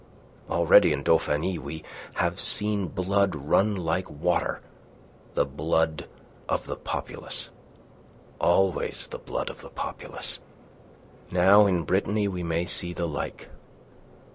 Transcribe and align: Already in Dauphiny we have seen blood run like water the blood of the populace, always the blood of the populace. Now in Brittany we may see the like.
Already 0.49 0.93
in 0.93 1.03
Dauphiny 1.03 1.59
we 1.59 1.83
have 2.15 2.39
seen 2.39 2.87
blood 2.87 3.35
run 3.35 3.75
like 3.75 4.09
water 4.09 4.61
the 5.35 5.45
blood 5.45 6.07
of 6.49 6.65
the 6.65 6.75
populace, 6.75 7.49
always 8.39 9.05
the 9.11 9.19
blood 9.19 9.51
of 9.51 9.61
the 9.61 9.69
populace. 9.69 10.39
Now 11.29 11.67
in 11.67 11.83
Brittany 11.83 12.27
we 12.27 12.41
may 12.41 12.65
see 12.65 12.93
the 12.93 13.05
like. 13.07 13.49